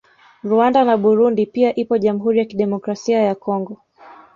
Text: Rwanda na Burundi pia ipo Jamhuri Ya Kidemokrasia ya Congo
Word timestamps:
Rwanda 0.43 0.83
na 0.83 0.97
Burundi 0.97 1.45
pia 1.45 1.75
ipo 1.75 1.97
Jamhuri 1.97 2.39
Ya 2.39 2.45
Kidemokrasia 2.45 3.19
ya 3.19 3.35
Congo 3.35 3.77